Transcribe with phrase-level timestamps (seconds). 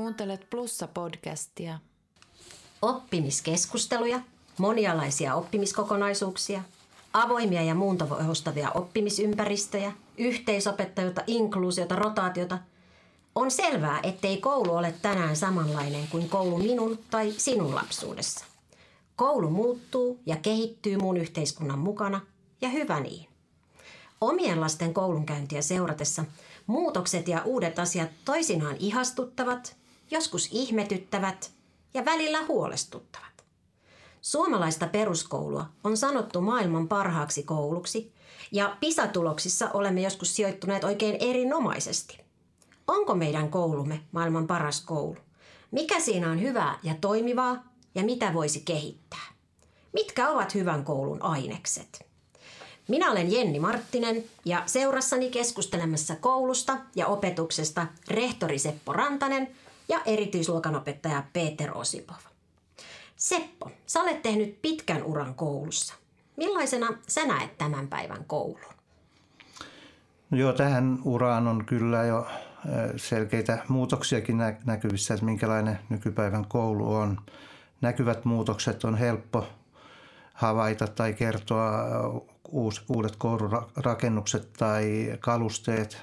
[0.00, 1.78] Kuuntelet Plussa-podcastia.
[2.82, 4.20] Oppimiskeskusteluja,
[4.58, 6.62] monialaisia oppimiskokonaisuuksia,
[7.12, 12.58] avoimia ja muuntovoihostavia oppimisympäristöjä, yhteisopettajuutta, inkluusiota, rotaatiota.
[13.34, 18.44] On selvää, ettei koulu ole tänään samanlainen kuin koulu minun tai sinun lapsuudessa.
[19.16, 22.20] Koulu muuttuu ja kehittyy muun yhteiskunnan mukana,
[22.60, 23.28] ja hyvä niin.
[24.20, 26.24] Omien lasten koulunkäyntiä seuratessa
[26.66, 29.79] muutokset ja uudet asiat toisinaan ihastuttavat,
[30.10, 31.50] joskus ihmetyttävät
[31.94, 33.44] ja välillä huolestuttavat.
[34.20, 38.12] Suomalaista peruskoulua on sanottu maailman parhaaksi kouluksi
[38.52, 42.18] ja PISA-tuloksissa olemme joskus sijoittuneet oikein erinomaisesti.
[42.86, 45.16] Onko meidän koulumme maailman paras koulu?
[45.70, 49.32] Mikä siinä on hyvää ja toimivaa ja mitä voisi kehittää?
[49.92, 52.06] Mitkä ovat hyvän koulun ainekset?
[52.88, 59.48] Minä olen Jenni Marttinen ja seurassani keskustelemassa koulusta ja opetuksesta rehtori Seppo Rantanen
[59.90, 62.16] ja erityisluokanopettaja Peter Osipov.
[63.16, 65.94] Seppo, sä olet tehnyt pitkän uran koulussa.
[66.36, 68.74] Millaisena sä näet tämän päivän koulun?
[70.30, 72.26] No joo, tähän uraan on kyllä jo
[72.96, 77.20] selkeitä muutoksiakin näkyvissä, että minkälainen nykypäivän koulu on.
[77.80, 79.46] Näkyvät muutokset on helppo
[80.34, 81.72] havaita tai kertoa
[82.88, 86.02] uudet koulurakennukset tai kalusteet.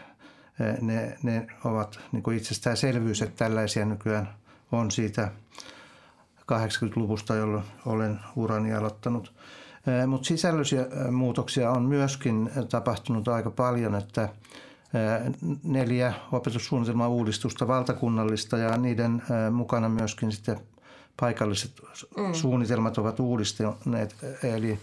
[0.81, 4.29] Ne, ne ovat niin itsestäänselvyys, että tällaisia nykyään
[4.71, 5.31] on siitä
[6.51, 9.33] 80-luvusta, jolloin olen urani aloittanut.
[10.07, 14.29] Mutta sisällöllisiä muutoksia on myöskin tapahtunut aika paljon, että
[15.63, 20.59] neljä opetussuunnitelman uudistusta valtakunnallista ja niiden mukana myöskin sitten
[21.19, 21.71] paikalliset
[22.17, 22.33] mm.
[22.33, 24.15] suunnitelmat ovat uudistuneet.
[24.43, 24.79] Eli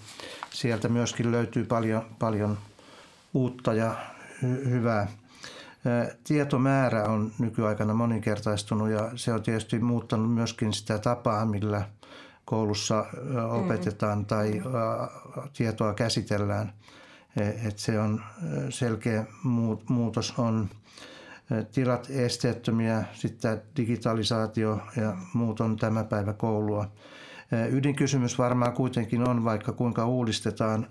[0.50, 2.58] sieltä myöskin löytyy paljon, paljon
[3.34, 3.94] uutta ja
[4.42, 5.06] hy- hyvää.
[6.24, 11.82] Tietomäärä on nykyaikana moninkertaistunut ja se on tietysti muuttanut myöskin sitä tapaa, millä
[12.44, 13.06] koulussa
[13.50, 14.26] opetetaan mm.
[14.26, 14.62] tai
[15.52, 16.72] tietoa käsitellään.
[17.40, 18.22] E, et se on
[18.70, 19.24] selkeä
[19.88, 20.68] muutos on
[21.72, 26.90] tilat esteettömiä, sitten digitalisaatio ja muut on tämä päivä koulua.
[27.70, 30.86] Ydinkysymys varmaan kuitenkin on, vaikka kuinka uudistetaan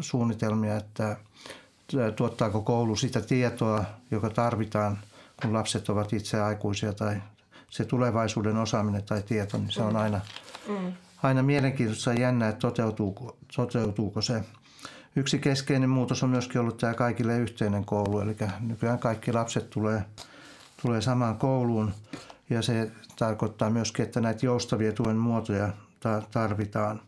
[0.00, 1.16] suunnitelmia, että
[2.16, 4.98] tuottaako koulu sitä tietoa, joka tarvitaan,
[5.42, 7.22] kun lapset ovat itse aikuisia tai
[7.70, 10.20] se tulevaisuuden osaaminen tai tieto, niin se on aina,
[10.68, 10.92] mm.
[11.22, 14.44] aina mielenkiintoista ja jännä, että toteutuuko, toteutuuko se.
[15.16, 20.04] Yksi keskeinen muutos on myöskin ollut tämä kaikille yhteinen koulu, eli nykyään kaikki lapset tulee,
[20.82, 21.94] tulee samaan kouluun
[22.50, 25.72] ja se tarkoittaa myöskin, että näitä joustavia tuen muotoja
[26.30, 27.00] tarvitaan.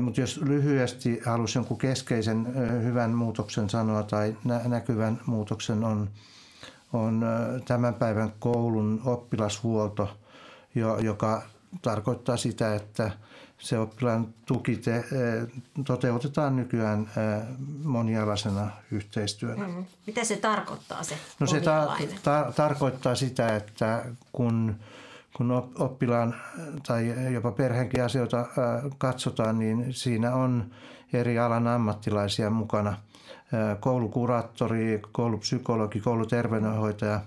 [0.00, 6.10] Mutta jos lyhyesti haluaisin jonkun keskeisen hyvän muutoksen sanoa tai näkyvän muutoksen on,
[6.92, 7.24] on
[7.64, 10.16] tämän päivän koulun oppilashuolto,
[11.00, 11.42] joka
[11.82, 13.10] tarkoittaa sitä, että
[13.58, 15.04] se oppilaan tuki te,
[15.84, 17.10] toteutetaan nykyään
[17.84, 19.68] monialaisena yhteistyönä.
[19.68, 19.84] Mm.
[20.06, 24.76] Mitä se tarkoittaa se No se ta- ta- tarkoittaa sitä, että kun,
[25.36, 26.34] kun oppilaan
[26.86, 28.46] tai jopa perheenkin asioita
[28.98, 30.70] katsotaan, niin siinä on
[31.12, 32.96] eri alan ammattilaisia mukana.
[33.80, 37.20] Koulukuraattori, koulupsykologi, kouluterveydenhoitaja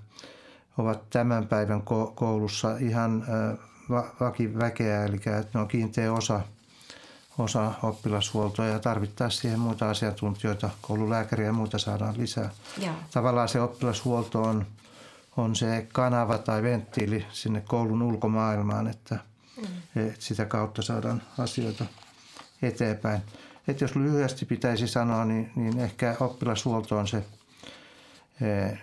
[0.77, 1.81] ovat tämän päivän
[2.15, 3.25] koulussa ihan
[4.19, 6.39] vakiväkeä, eli että ne on kiinteä osa,
[7.37, 12.49] osa oppilashuoltoa ja tarvittaisiin siihen muita asiantuntijoita, koululääkäriä ja muita saadaan lisää.
[12.77, 12.91] Ja.
[13.13, 14.65] Tavallaan se oppilashuolto on,
[15.37, 19.19] on se kanava tai venttiili sinne koulun ulkomaailmaan, että
[19.57, 20.11] mm.
[20.19, 21.85] sitä kautta saadaan asioita
[22.61, 23.21] eteenpäin.
[23.67, 27.23] Et jos lyhyesti pitäisi sanoa, niin, niin ehkä oppilashuolto on se
[28.41, 28.77] e,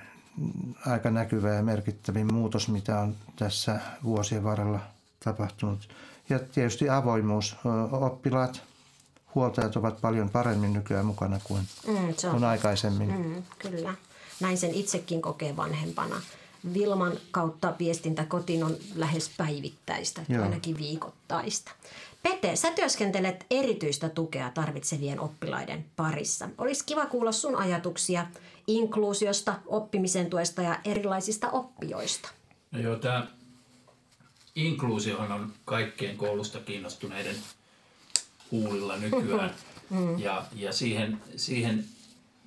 [0.86, 4.80] aika näkyvä ja merkittävin muutos, mitä on tässä vuosien varrella
[5.24, 5.88] tapahtunut.
[6.28, 7.56] Ja tietysti avoimuus.
[7.92, 8.62] Oppilaat,
[9.34, 13.18] huoltajat ovat paljon paremmin nykyään mukana kuin, mm, on, aikaisemmin.
[13.18, 13.94] Mm, kyllä.
[14.40, 16.16] Näin sen itsekin kokee vanhempana.
[16.74, 21.70] Vilman kautta viestintä kotiin on lähes päivittäistä, ainakin viikoittaista.
[22.22, 26.48] Pete, sä työskentelet erityistä tukea tarvitsevien oppilaiden parissa.
[26.58, 28.26] Olisi kiva kuulla sun ajatuksia
[28.66, 32.28] inkluusiosta, oppimisen tuesta ja erilaisista oppijoista.
[32.70, 33.26] No joo, tämä
[34.54, 37.36] inkluusiohan on kaikkien koulusta kiinnostuneiden
[38.50, 39.54] huulilla nykyään.
[39.90, 40.18] Mm.
[40.18, 41.84] Ja, ja siihen, siihen,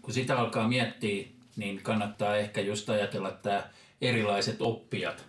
[0.01, 3.69] kun sitä alkaa miettiä, niin kannattaa ehkä just ajatella tämä
[4.01, 5.25] erilaiset oppijat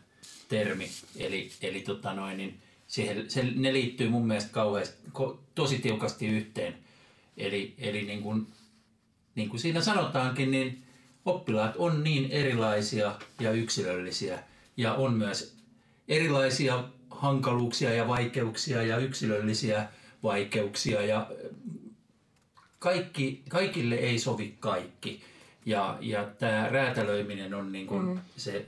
[0.48, 0.90] termi.
[1.16, 4.96] Eli, eli tota noin, niin siihen, se, ne liittyy mun mielestä kauheasti,
[5.54, 6.74] tosi tiukasti yhteen.
[7.36, 8.46] Eli, eli niin kuin,
[9.34, 10.82] niin kuin siinä sanotaankin, niin
[11.24, 14.42] oppilaat on niin erilaisia ja yksilöllisiä
[14.76, 15.56] ja on myös
[16.08, 19.88] erilaisia hankaluuksia ja vaikeuksia ja yksilöllisiä
[20.22, 21.30] vaikeuksia ja
[22.78, 25.22] kaikki, kaikille ei sovi kaikki.
[25.68, 28.20] Ja, ja tämä räätälöiminen on niin kuin mm.
[28.36, 28.66] se,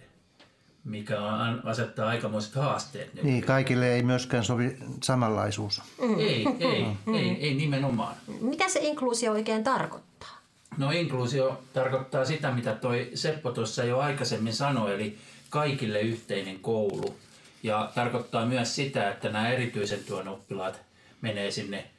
[0.85, 3.15] mikä on, asettaa aikamoiset haasteet.
[3.15, 3.25] Nyt.
[3.25, 5.83] Niin, kaikille ei myöskään sovi samanlaisuus.
[6.03, 6.19] Mm.
[6.19, 7.15] Ei, ei, mm.
[7.15, 8.15] ei, ei nimenomaan.
[8.41, 10.39] Mitä se inkluusio oikein tarkoittaa?
[10.79, 15.19] No inkluusio tarkoittaa sitä, mitä toi Seppo tuossa jo aikaisemmin sanoi, eli
[15.51, 17.17] kaikille yhteinen koulu.
[17.63, 20.81] Ja tarkoittaa myös sitä, että nämä erityisen tuen oppilaat
[21.21, 21.91] menee sinne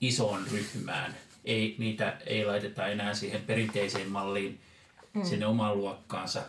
[0.00, 1.14] isoon ryhmään.
[1.44, 4.60] Ei, niitä ei laiteta enää siihen perinteiseen malliin
[5.14, 5.24] mm.
[5.24, 6.42] sinne omaan luokkaansa.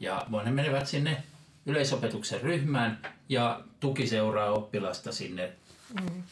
[0.00, 1.22] Ja vaan ne menevät sinne
[1.66, 2.98] yleisopetuksen ryhmään
[3.28, 5.52] ja tuki seuraa oppilasta sinne,
[6.00, 6.22] mm.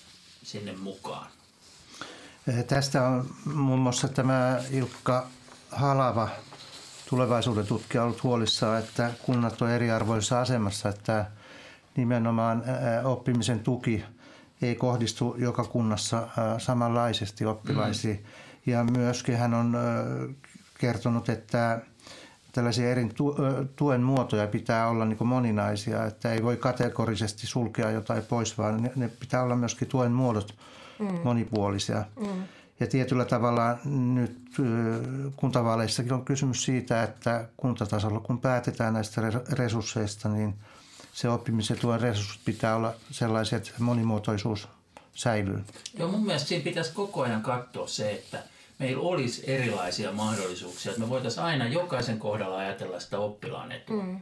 [0.42, 1.30] sinne mukaan.
[2.48, 5.28] Eh, tästä on muun muassa tämä Ilkka
[5.70, 6.28] Halava,
[7.08, 11.30] tulevaisuuden tutkija, ollut huolissaan, että kunnat on eriarvoisessa asemassa, että
[11.96, 14.04] nimenomaan eh, oppimisen tuki
[14.62, 16.28] ei kohdistu joka kunnassa eh,
[16.58, 18.16] samanlaisesti oppilaisiin.
[18.16, 18.72] Mm.
[18.72, 19.76] Ja myöskin hän on
[20.78, 21.80] kertonut, että
[22.52, 23.08] tällaisia eri
[23.76, 29.08] tuen muotoja pitää olla niin moninaisia, että ei voi kategorisesti sulkea jotain pois, vaan ne
[29.20, 30.54] pitää olla myöskin tuen muodot
[30.98, 31.18] mm.
[31.24, 32.04] monipuolisia.
[32.20, 32.42] Mm.
[32.80, 34.48] Ja tietyllä tavalla nyt
[35.36, 39.22] kuntavaaleissakin on kysymys siitä, että kuntatasolla kun päätetään näistä
[39.52, 40.54] resursseista, niin
[41.18, 44.68] se oppimisen tuen resurssit pitää olla sellaisia, että monimuotoisuus
[45.14, 45.64] säilyy.
[45.94, 48.42] Joo, mun mielestä siinä pitäisi koko ajan katsoa se, että
[48.78, 54.02] meillä olisi erilaisia mahdollisuuksia, että me voitaisiin aina jokaisen kohdalla ajatella sitä oppilaan etua.
[54.02, 54.20] Mm.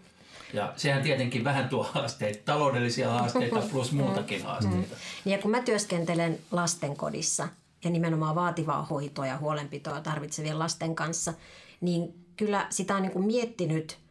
[0.53, 4.95] Ja sehän tietenkin vähän tuo haasteita, taloudellisia haasteita plus muutakin haasteita.
[4.95, 5.33] Mm.
[5.33, 7.49] Ja kun mä työskentelen lastenkodissa
[7.85, 11.35] ja nimenomaan vaativaa hoitoa ja huolenpitoa tarvitsevien lasten kanssa,
[11.81, 14.06] niin kyllä sitä on niin miettinyt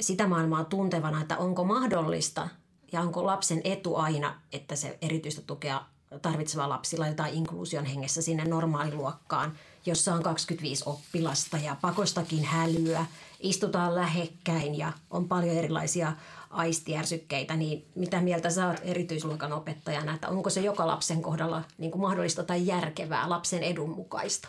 [0.00, 2.48] sitä maailmaa tuntevana, että onko mahdollista
[2.92, 5.82] ja onko lapsen etu aina, että se erityistä tukea
[6.22, 9.52] tarvitseva lapsi laitetaan inkluusion hengessä sinne normaaliluokkaan,
[9.86, 13.06] jossa on 25 oppilasta ja pakostakin hälyä,
[13.40, 16.12] istutaan lähekkäin ja on paljon erilaisia
[16.50, 21.90] aistijärsykkeitä, niin mitä mieltä sä oot erityisluokan opettajana, että onko se joka lapsen kohdalla niin
[21.90, 24.48] kuin mahdollista tai järkevää, lapsen edun mukaista?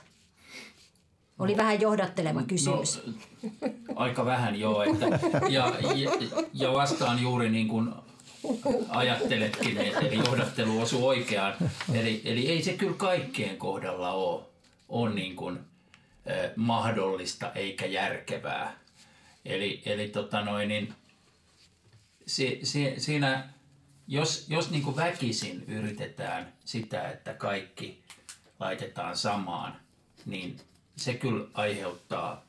[1.43, 3.01] Oli no, vähän johdatteleva no, kysymys.
[3.05, 3.13] No,
[3.95, 4.83] aika vähän joo.
[4.83, 5.05] Että,
[5.49, 6.11] ja, ja,
[6.53, 7.93] ja vastaan juuri niin kuin
[8.89, 11.53] ajatteletkin, että eli johdattelu osuu oikeaan.
[11.93, 14.41] Eli, eli ei se kyllä kaikkien kohdalla ole,
[14.89, 15.59] on niin kuin,
[16.25, 18.79] eh, mahdollista eikä järkevää.
[19.45, 20.93] Eli, eli tota noin, niin,
[22.25, 23.49] si, si, siinä,
[24.07, 28.03] jos, jos niin kuin väkisin yritetään sitä, että kaikki
[28.59, 29.75] laitetaan samaan,
[30.25, 30.57] niin
[30.95, 32.45] se kyllä aiheuttaa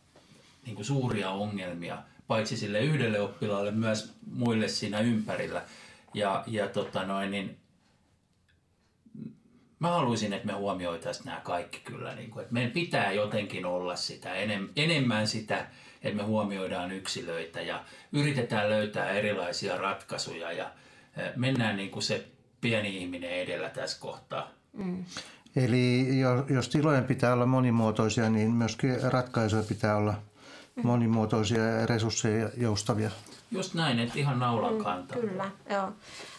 [0.67, 5.63] niin kuin suuria ongelmia, paitsi sille yhdelle oppilaalle, myös muille siinä ympärillä.
[6.15, 7.57] Ja, ja tota noin, niin
[9.79, 12.15] mä haluaisin, että me huomioitaisiin nämä kaikki kyllä.
[12.15, 15.67] Niin kuin, että meidän pitää jotenkin olla sitä enem, enemmän sitä,
[16.03, 20.73] että me huomioidaan yksilöitä ja yritetään löytää erilaisia ratkaisuja ja
[21.37, 22.27] mennään niin kuin se
[22.61, 24.51] pieni ihminen edellä tässä kohtaa.
[24.73, 25.05] Mm.
[25.57, 26.09] Eli
[26.49, 30.15] jos tilojen pitää olla monimuotoisia, niin myöskin ratkaisuja pitää olla
[30.83, 33.11] monimuotoisia ja resursseja joustavia.
[33.51, 35.19] Just näin, että ihan naulan mm, kantaa.
[35.19, 35.93] Kyllä, joo.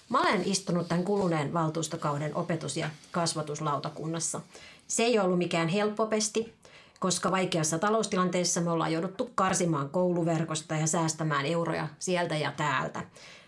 [0.09, 4.41] Mä olen istunut tämän kuluneen valtuustokauden opetus- ja kasvatuslautakunnassa.
[4.87, 6.53] Se ei ollut mikään helppo pesti,
[6.99, 13.03] koska vaikeassa taloustilanteessa me ollaan jouduttu karsimaan kouluverkosta ja säästämään euroja sieltä ja täältä.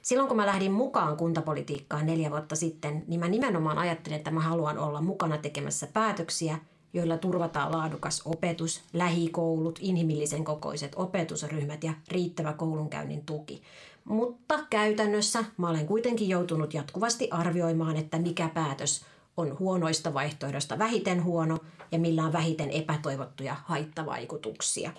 [0.08, 4.40] Silloin kun mä lähdin mukaan kuntapolitiikkaan neljä vuotta sitten, niin mä nimenomaan ajattelin, että mä
[4.40, 6.60] haluan olla mukana tekemässä päätöksiä,
[6.94, 13.62] joilla turvataan laadukas opetus, lähikoulut, inhimillisen kokoiset opetusryhmät ja riittävä koulunkäynnin tuki.
[14.06, 19.06] Mutta käytännössä mä olen kuitenkin joutunut jatkuvasti arvioimaan, että mikä päätös
[19.38, 21.58] on huonoista vaihtoehdosta vähiten huono
[21.92, 24.92] ja millä on vähiten epätoivottuja haittavaikutuksia.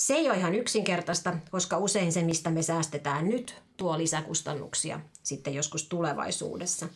[0.00, 5.54] Se ei ole ihan yksinkertaista, koska usein se, mistä me säästetään nyt, tuo lisäkustannuksia sitten
[5.54, 6.88] joskus tulevaisuudessa.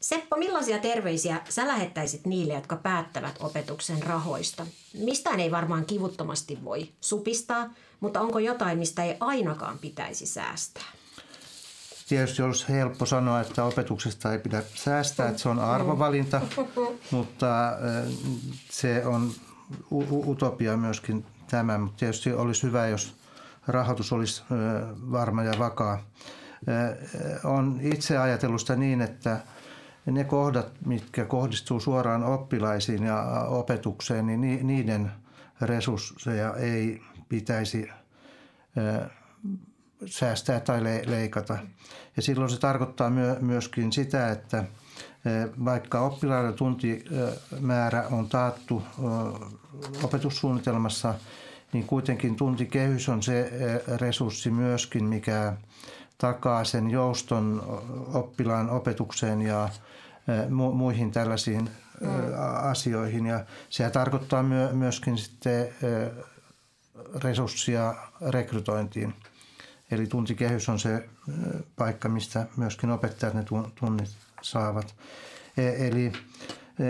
[0.00, 4.66] Seppo, millaisia terveisiä sä lähettäisit niille, jotka päättävät opetuksen rahoista?
[4.94, 7.70] Mistään ei varmaan kivuttomasti voi supistaa,
[8.00, 10.92] mutta onko jotain, mistä ei ainakaan pitäisi säästää?
[12.08, 16.40] Tietysti olisi helppo sanoa, että opetuksesta ei pidä säästää, että se on arvovalinta,
[17.10, 17.72] mutta
[18.70, 19.32] se on
[20.26, 21.78] utopia myöskin tämä.
[21.78, 23.16] Mutta tietysti olisi hyvä, jos
[23.68, 24.42] rahoitus olisi
[25.12, 26.02] varma ja vakaa.
[27.44, 29.40] On itse ajatellut sitä niin, että
[30.06, 35.12] ne kohdat, mitkä kohdistuu suoraan oppilaisiin ja opetukseen, niin niiden
[35.60, 37.88] resursseja ei pitäisi
[40.06, 41.58] säästää tai leikata.
[42.16, 44.64] Ja silloin se tarkoittaa myöskin sitä, että
[45.64, 48.82] vaikka oppilaiden tuntimäärä on taattu
[50.02, 51.14] opetussuunnitelmassa,
[51.72, 53.52] niin kuitenkin tuntikehys on se
[53.96, 55.56] resurssi myöskin, mikä
[56.18, 57.62] takaa sen jouston
[58.14, 59.68] oppilaan opetukseen ja
[60.72, 62.08] muihin tällaisiin mm.
[62.62, 63.26] asioihin.
[63.26, 65.68] Ja se tarkoittaa myöskin sitten
[67.24, 67.94] resurssia
[68.28, 69.14] rekrytointiin.
[69.90, 71.08] Eli tuntikehys on se
[71.76, 74.10] paikka, mistä myöskin opettajat ne tunnit
[74.42, 74.94] saavat.
[75.56, 76.12] E, eli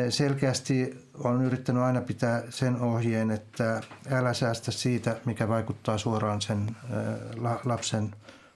[0.08, 6.76] selkeästi on yrittänyt aina pitää sen ohjeen, että älä säästä siitä, mikä vaikuttaa suoraan sen
[7.64, 8.14] lapsen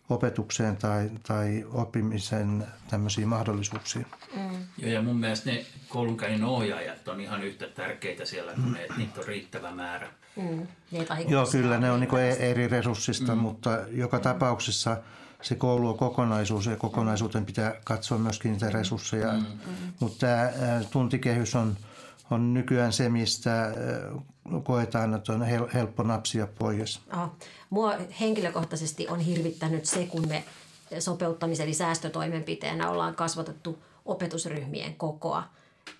[0.08, 4.06] opetukseen tai, tai oppimisen tämmöisiin mahdollisuuksiin.
[4.36, 4.50] Mm.
[4.78, 8.94] Joo, ja mun mielestä ne koulunkäynnin ohjaajat on ihan yhtä tärkeitä siellä, kun ne, että
[8.96, 10.08] niitä on riittävä määrä.
[10.36, 10.66] Mm.
[11.28, 13.40] Joo, kyllä ne on niin eri resurssista, mm.
[13.40, 14.22] mutta joka mm.
[14.22, 14.96] tapauksessa
[15.46, 19.32] se koulu on kokonaisuus ja kokonaisuuteen pitää katsoa myöskin niitä resursseja.
[19.32, 19.38] Mm.
[19.38, 19.92] Mm.
[20.00, 20.50] Mutta tämä
[20.90, 21.76] tuntikehys on,
[22.30, 23.74] on nykyään se, mistä
[24.64, 25.42] koetaan, että on
[25.74, 27.00] helppo napsia pois.
[27.10, 27.34] Aha.
[27.70, 30.44] Mua henkilökohtaisesti on hirvittänyt se, kun me
[30.98, 35.42] sopeuttamisen eli säästötoimenpiteenä ollaan kasvatettu opetusryhmien kokoa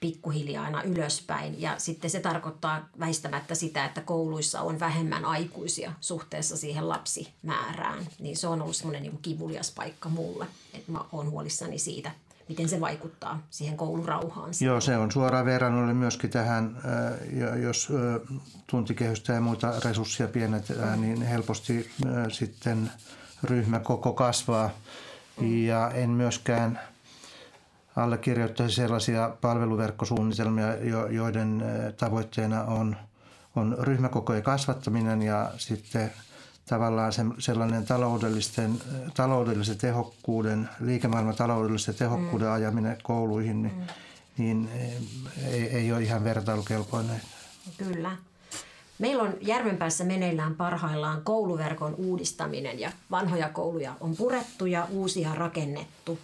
[0.01, 1.61] pikkuhiljaa aina ylöspäin.
[1.61, 8.07] Ja sitten se tarkoittaa väistämättä sitä, että kouluissa on vähemmän aikuisia suhteessa siihen lapsimäärään.
[8.19, 10.47] Niin se on ollut semmoinen niin kivulias paikka mulle.
[10.75, 12.11] Että mä oon huolissani siitä,
[12.49, 14.51] miten se vaikuttaa siihen koulurauhaan.
[14.61, 16.83] Joo, se on suoraan verrannollinen myöskin tähän,
[17.63, 17.89] jos
[18.67, 21.91] tuntikehystä ja muita resursseja pienetään, niin helposti
[22.33, 22.91] sitten
[23.43, 24.71] ryhmä koko kasvaa.
[25.41, 26.81] Ja en myöskään
[27.97, 30.77] allekirjoittaisi sellaisia palveluverkkosuunnitelmia,
[31.11, 31.65] joiden
[31.97, 32.97] tavoitteena on,
[33.57, 36.13] on ryhmäkokojen kasvattaminen ja sitten–
[36.69, 38.83] tavallaan se, sellainen taloudellisten,
[39.15, 42.55] taloudellisen tehokkuuden, liikemaailman taloudellisen tehokkuuden mm.
[42.55, 43.85] ajaminen kouluihin, niin, mm.
[44.39, 44.69] niin
[45.47, 47.21] ei, ei ole ihan vertailukelpoinen.
[47.79, 48.17] Kyllä.
[48.99, 56.19] Meillä on Järvenpäässä meneillään parhaillaan kouluverkon uudistaminen ja vanhoja kouluja on purettu ja uusia rakennettu.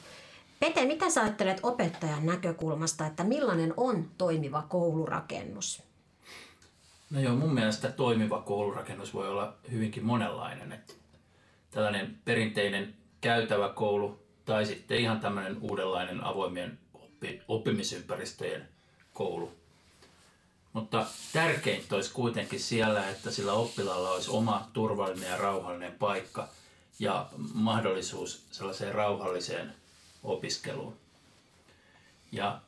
[0.63, 5.83] Pete, mitä sä ajattelet opettajan näkökulmasta, että millainen on toimiva koulurakennus?
[7.11, 10.73] No joo, mun mielestä toimiva koulurakennus voi olla hyvinkin monenlainen.
[10.73, 10.93] Että
[11.71, 18.69] tällainen perinteinen käytävä koulu tai sitten ihan tämmöinen uudenlainen avoimien oppi, oppimisympäristöjen
[19.15, 19.53] koulu.
[20.73, 26.49] Mutta tärkeintä olisi kuitenkin siellä, että sillä oppilaalla olisi oma turvallinen ja rauhallinen paikka
[26.99, 29.82] ja mahdollisuus sellaiseen rauhalliseen
[30.23, 30.97] opiskeluun.
[32.33, 32.61] Ja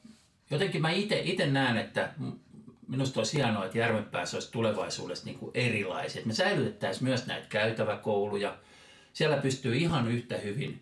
[0.51, 2.13] jotenkin mä itse näen, että
[2.89, 6.23] minusta olisi hienoa, että Järvenpäässä olisi tulevaisuudessa niin kuin erilaisia.
[6.25, 8.57] me säilytettäisiin myös näitä käytäväkouluja.
[9.13, 10.81] Siellä pystyy ihan yhtä hyvin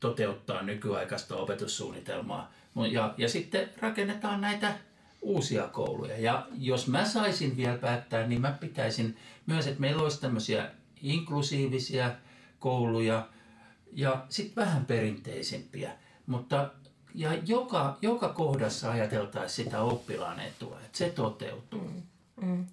[0.00, 2.52] toteuttaa nykyaikaista opetussuunnitelmaa.
[2.90, 4.74] Ja, ja sitten rakennetaan näitä
[5.22, 6.18] uusia kouluja.
[6.18, 10.70] Ja jos mä saisin vielä päättää, niin mä pitäisin myös, että meillä olisi tämmöisiä
[11.02, 12.10] inklusiivisia
[12.58, 13.28] kouluja
[13.92, 15.92] ja sitten vähän perinteisempiä.
[16.26, 16.70] Mutta
[17.14, 21.80] ja joka, joka kohdassa ajateltaisiin sitä oppilaan etua, että se toteutuu.
[21.80, 22.02] Mm,
[22.46, 22.66] mm.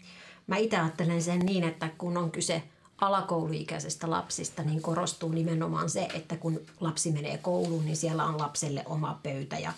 [0.48, 2.64] Mä itse ajattelen sen niin, että kun on kyse
[3.02, 8.84] alakouluikäisestä lapsista, niin korostuu nimenomaan se, että kun lapsi menee kouluun, niin siellä on lapselle
[8.86, 9.74] oma pöytä ja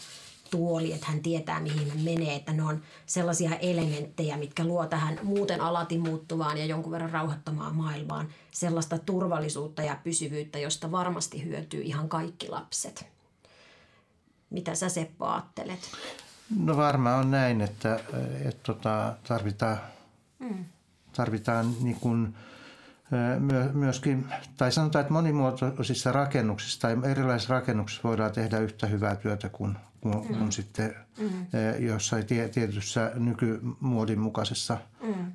[0.51, 5.19] tuoli, että hän tietää mihin hän menee, että ne on sellaisia elementtejä, mitkä luo tähän
[5.23, 11.81] muuten alati muuttuvaan ja jonkun verran rauhoittamaan maailmaan sellaista turvallisuutta ja pysyvyyttä, josta varmasti hyötyy
[11.81, 13.07] ihan kaikki lapset.
[14.49, 15.79] Mitä sä Seppo ajattelet?
[16.59, 17.99] No varmaan on näin, että,
[18.45, 19.77] että tota, tarvitaan,
[20.39, 20.65] mm.
[21.13, 22.35] tarvitaan niin kuin,
[23.73, 24.25] myöskin,
[24.57, 30.27] tai sanotaan, että monimuotoisissa rakennuksissa tai erilaisissa rakennuksissa voidaan tehdä yhtä hyvää työtä kuin, kuin,
[30.29, 30.37] mm.
[30.37, 31.47] kuin sitten mm.
[31.79, 35.33] jossain tietyssä nykymuodin mukaisessa mm.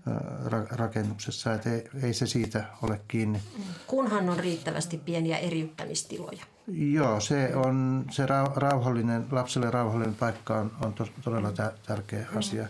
[0.70, 1.54] rakennuksessa.
[1.54, 3.42] Että ei, ei se siitä ole kiinni.
[3.58, 3.64] Mm.
[3.86, 6.44] Kunhan on riittävästi pieniä eriyttämistiloja.
[6.68, 10.94] Joo, se on se rauhallinen, lapselle rauhallinen paikka on, on
[11.24, 11.52] todella
[11.86, 12.38] tärkeä mm.
[12.38, 12.68] asia.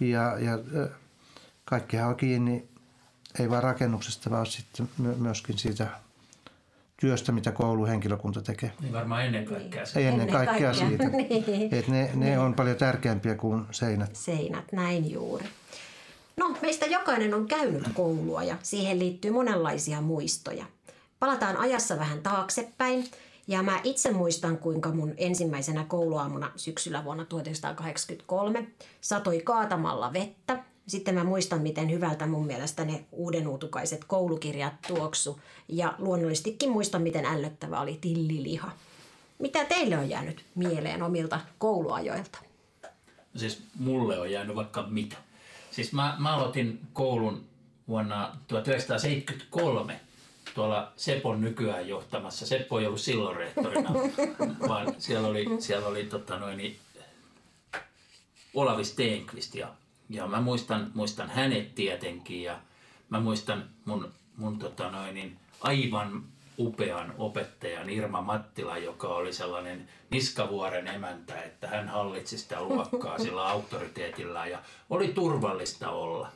[0.00, 0.58] Ja, ja
[1.64, 2.68] kaikkihan on kiinni
[3.38, 5.88] ei vain rakennuksesta, vaan sitten myöskin siitä
[7.00, 8.72] työstä, mitä kouluhenkilökunta tekee.
[8.80, 10.00] Niin varmaan ennen kaikkea siitä.
[10.00, 11.08] Ei ennen, ennen kaikkea, kaikkea siitä.
[11.52, 11.74] niin.
[11.74, 12.38] Et ne, ne niin.
[12.38, 14.16] on paljon tärkeämpiä kuin seinät.
[14.16, 15.44] Seinät, näin juuri.
[16.36, 20.64] No, meistä jokainen on käynyt koulua ja siihen liittyy monenlaisia muistoja.
[21.18, 23.04] Palataan ajassa vähän taaksepäin
[23.48, 28.66] ja mä itse muistan, kuinka mun ensimmäisenä kouluaamuna syksyllä vuonna 1983
[29.00, 30.58] satoi kaatamalla vettä
[30.88, 35.40] Sitten mä muistan, miten hyvältä mun mielestä ne uudenuutukaiset koulukirjat tuoksu.
[35.68, 38.70] Ja luonnollisestikin muistan, miten ällöttävä oli tilliliha.
[39.38, 42.38] Mitä teille on jäänyt mieleen omilta kouluajoilta?
[43.34, 45.16] No siis mulle on jäänyt vaikka mitä.
[45.70, 47.44] Siis mä, mä aloitin koulun
[47.88, 50.00] vuonna 1973
[50.54, 52.46] tuolla Sepon nykyään johtamassa.
[52.46, 53.90] Seppo ei ollut silloin rehtorina,
[54.68, 56.76] vaan siellä oli, siellä oli tota noin,
[58.54, 59.68] Olavi Steenqvist ja,
[60.08, 62.60] ja mä muistan, muistan hänet tietenkin ja
[63.10, 66.24] mä muistan mun, mun tota noin, niin aivan
[66.58, 73.48] upean opettajan Irma Mattila, joka oli sellainen niskavuoren emäntä, että hän hallitsi sitä luokkaa sillä
[73.48, 74.58] auktoriteetilla ja
[74.90, 76.32] oli turvallista olla.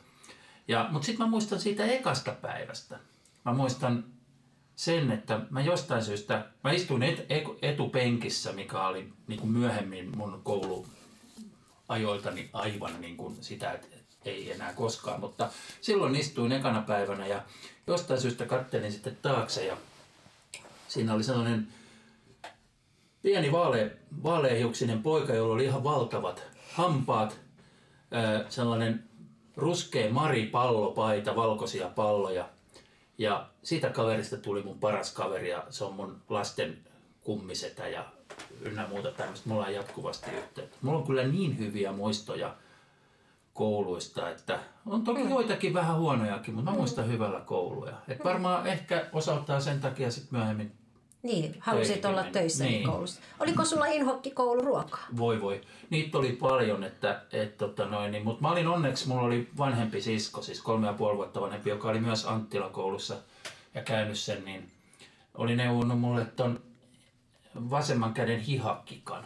[0.67, 2.99] Ja, mutta sitten mä muistan siitä ekasta päivästä.
[3.45, 4.05] Mä muistan
[4.75, 7.25] sen, että mä jostain syystä, mä istuin et,
[7.61, 10.87] etupenkissä, mikä oli niin kuin myöhemmin mun koulu
[11.93, 13.87] ajoiltani aivan niin kuin sitä, että
[14.25, 15.49] ei enää koskaan, mutta
[15.81, 17.41] silloin istuin ekana päivänä ja
[17.87, 19.77] jostain syystä kattelin sitten taakse ja
[20.87, 21.67] siinä oli sellainen
[23.21, 23.91] pieni vaale,
[24.23, 27.39] vaaleahiuksinen poika, jolla oli ihan valtavat hampaat,
[28.49, 29.03] sellainen
[29.57, 32.49] ruskea maripallopaita, valkoisia palloja.
[33.17, 36.77] Ja siitä kaverista tuli mun paras kaveri ja se on mun lasten
[37.21, 38.05] kummisetä ja
[38.61, 39.49] ynnä muuta tämmöistä.
[39.49, 40.77] Mulla on jatkuvasti yhteyttä.
[40.81, 42.55] Mulla on kyllä niin hyviä muistoja
[43.53, 45.29] kouluista, että on toki mm.
[45.29, 47.93] joitakin vähän huonojakin, mutta mä muistan hyvällä kouluja.
[48.07, 50.71] Et varmaan ehkä osaltaan sen takia sitten myöhemmin
[51.23, 52.87] niin, halusit olla töissä niin.
[52.87, 53.21] koulussa.
[53.39, 55.05] Oliko sulla inhokki kouluruokaa?
[55.17, 55.61] Voi voi.
[55.89, 60.01] Niitä oli paljon, että, et, tota noin, niin, mutta mä olin onneksi, mulla oli vanhempi
[60.01, 63.15] sisko, siis kolme ja puoli vuotta vanhempi, joka oli myös Anttila koulussa
[63.73, 64.71] ja käynyt sen, niin
[65.35, 66.61] oli neuvonnut mulle ton
[67.55, 69.25] vasemman käden hihakkikan.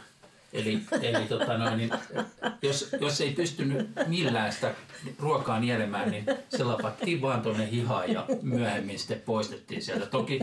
[0.53, 1.89] Eli, eli tota noin, niin,
[2.61, 4.73] jos, jos ei pystynyt millään sitä
[5.19, 10.05] ruokaa nielemään, niin se lapattiin vaan tuonne hihaan ja myöhemmin sitten poistettiin sieltä.
[10.05, 10.39] Toki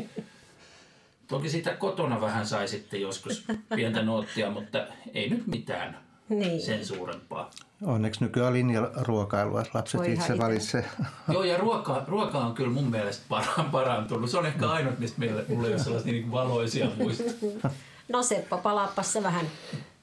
[1.29, 3.45] Toki sitä kotona vähän sai sitten joskus
[3.75, 6.63] pientä noottia, mutta ei nyt mitään niin.
[6.63, 7.51] sen suurempaa.
[7.83, 10.85] Onneksi nykyään linjaruokailua, lapset Voi itse valitsee.
[11.33, 13.25] Joo, ja ruoka, ruoka on kyllä mun mielestä
[13.73, 14.31] parantunut.
[14.31, 17.31] Se on ehkä ainut, mistä meille, mulla ei ole sellaisia niin valoisia muistoja.
[18.09, 19.47] No Seppo, palaappa se vähän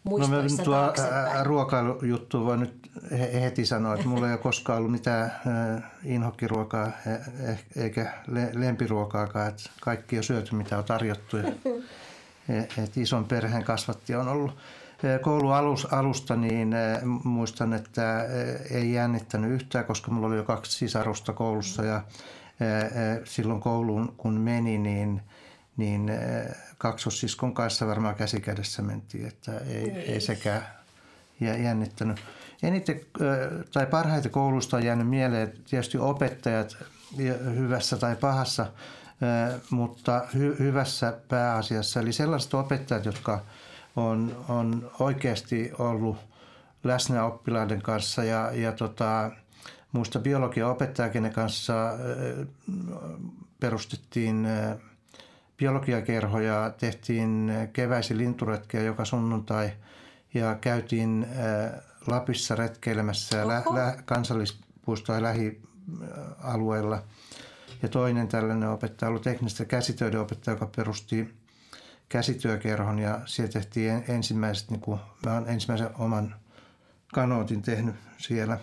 [0.04, 0.94] No mä tuo
[1.44, 2.92] ruokailujuttu voi nyt
[3.42, 5.32] heti sanoa, että mulla ei ole koskaan ollut mitään
[6.04, 8.14] inhokkiruokaa e- eikä
[8.54, 9.48] lempiruokaakaan.
[9.48, 11.38] Että kaikki on syöty, mitä on tarjottu.
[12.84, 14.52] Et ison perheen kasvatti on ollut.
[15.22, 15.50] Koulu
[15.92, 16.76] alusta niin
[17.24, 18.26] muistan, että
[18.72, 22.04] ei jännittänyt yhtään, koska mulla oli jo kaksi sisarusta koulussa ja
[23.24, 25.22] silloin kouluun kun meni, niin,
[25.78, 26.12] niin
[26.78, 30.68] kaksossiskon kanssa varmaan käsikädessä mentiin, että ei, ei, sekään
[31.40, 32.22] jännittänyt.
[32.64, 33.02] Eniten
[33.74, 36.78] tai parhaita koulusta on jäänyt mieleen tietysti opettajat
[37.56, 38.68] hyvässä tai pahassa,
[39.70, 42.00] mutta hy, hyvässä pääasiassa.
[42.00, 43.42] Eli sellaiset opettajat, jotka
[43.96, 46.18] on, on oikeasti ollut
[46.84, 49.32] läsnä oppilaiden kanssa ja, ja tota,
[49.92, 51.74] muista biologian opettaja, kenen kanssa
[53.60, 54.48] perustettiin
[55.58, 59.72] biologiakerhoja, tehtiin keväisin linturetkiä joka sunnuntai
[60.34, 61.28] ja käytiin
[62.08, 67.04] Lapissa retkeilemässä ja lä- lä- kansallispuisto- ja lähialueilla.
[67.82, 71.34] Ja toinen tällainen opettaja oli teknistä käsitöiden opettaja, joka perusti
[72.12, 76.36] käsityökerhon ja siellä tehtiin ensimmäiset, niin kuin, mä olen ensimmäisen oman
[77.14, 78.60] kanootin tehnyt siellä.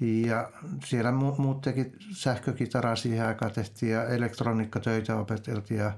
[0.00, 0.50] Ja
[0.84, 5.92] siellä muut teki sähkökitaraa siihen aikaan tehtiin ja elektroniikkatöitä opeteltiin ja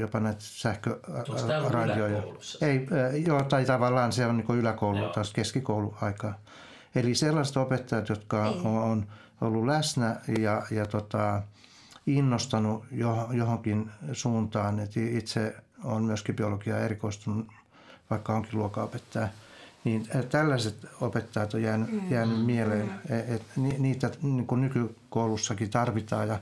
[0.00, 2.22] jopa näitä sähköradioja.
[2.60, 2.86] Ei,
[3.26, 5.12] joo, tai tavallaan se on niin yläkoulu joo.
[5.12, 6.38] taas keskikouluaikaa.
[6.94, 8.60] Eli sellaiset opettajat, jotka Ei.
[8.64, 9.06] on
[9.40, 11.42] ollut läsnä ja, ja tota,
[12.16, 12.84] innostanut
[13.32, 14.80] johonkin suuntaan.
[14.80, 17.46] Et itse on myöskin biologiaa erikoistunut,
[18.10, 19.28] vaikka onkin luokanopettaja.
[19.84, 22.10] Niin tällaiset opettajat on jäänyt, mm.
[22.10, 23.18] jäänyt mieleen, mm.
[23.34, 26.28] että niitä niin kuin nykykoulussakin tarvitaan.
[26.28, 26.38] Ja,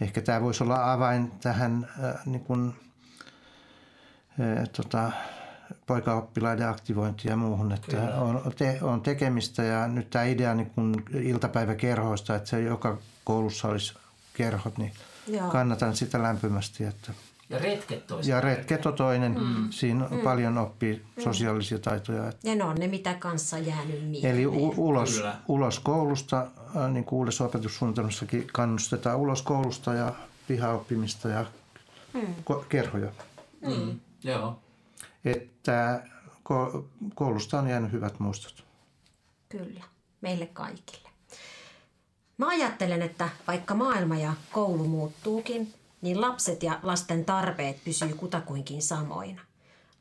[0.00, 2.74] ehkä tämä voisi olla avain tähän äh, niin kuin,
[4.76, 5.12] tota,
[5.86, 7.72] poikaoppilaiden aktivointiin ja muuhun.
[7.72, 12.98] Että on, te, on tekemistä ja nyt tämä idea niin kuin iltapäiväkerhoista, että se joka
[13.24, 13.94] koulussa olisi
[14.36, 14.92] kerhot, niin
[15.26, 15.50] Joo.
[15.50, 16.84] kannatan sitä lämpimästi.
[16.84, 17.12] Että
[17.50, 18.30] ja retket toista.
[18.30, 19.38] Ja retket on toinen.
[19.40, 19.70] Mm.
[19.70, 20.18] Siinä mm.
[20.18, 21.22] paljon oppii mm.
[21.22, 22.32] sosiaalisia taitoja.
[22.42, 24.34] Ja ne on ne, mitä kanssa jäänyt mieleen.
[24.34, 26.46] Eli u- ulos, ulos koulusta,
[26.76, 30.14] äh, niin kuin uudessa opetussuunnitelmassakin kannustetaan ulos koulusta ja
[30.48, 31.46] pihaoppimista ja
[32.12, 32.34] mm.
[32.50, 33.10] ko- kerhoja.
[33.60, 33.72] Mm.
[33.72, 34.00] Mm.
[34.24, 34.58] Joo.
[35.24, 38.64] Että ko- koulusta on jäänyt hyvät muistot.
[39.48, 39.84] Kyllä,
[40.20, 41.08] meille kaikille.
[42.38, 48.82] Mä ajattelen, että vaikka maailma ja koulu muuttuukin, niin lapset ja lasten tarpeet pysyy kutakuinkin
[48.82, 49.40] samoina.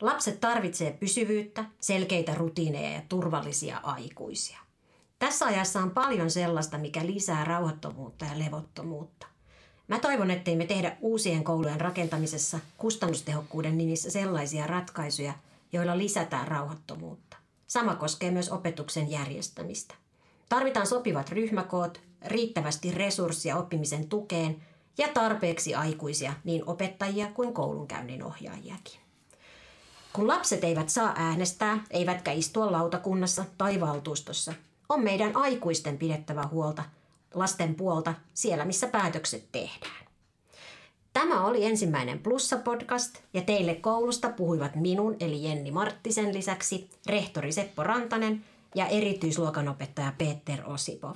[0.01, 4.59] Lapset tarvitsee pysyvyyttä, selkeitä rutiineja ja turvallisia aikuisia.
[5.19, 9.27] Tässä ajassa on paljon sellaista, mikä lisää rauhattomuutta ja levottomuutta.
[9.87, 15.33] Mä toivon, ettei me tehdä uusien koulujen rakentamisessa kustannustehokkuuden nimissä sellaisia ratkaisuja,
[15.73, 17.37] joilla lisätään rauhattomuutta.
[17.67, 19.95] Sama koskee myös opetuksen järjestämistä.
[20.49, 24.61] Tarvitaan sopivat ryhmäkoot, riittävästi resursseja oppimisen tukeen
[24.97, 28.99] ja tarpeeksi aikuisia, niin opettajia kuin koulunkäynnin ohjaajiakin.
[30.13, 34.53] Kun lapset eivät saa äänestää, eivätkä istua lautakunnassa tai valtuustossa,
[34.89, 36.83] on meidän aikuisten pidettävä huolta
[37.33, 40.05] lasten puolta siellä, missä päätökset tehdään.
[41.13, 47.83] Tämä oli ensimmäinen Plussa-podcast ja teille koulusta puhuivat minun eli Jenni Marttisen lisäksi rehtori Seppo
[47.83, 51.15] Rantanen ja erityisluokanopettaja Peter Osipov.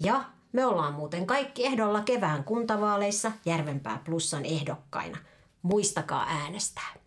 [0.00, 0.24] Ja
[0.54, 5.18] me ollaan muuten kaikki ehdolla kevään kuntavaaleissa Järvenpää Plussan ehdokkaina.
[5.62, 7.03] Muistakaa äänestää.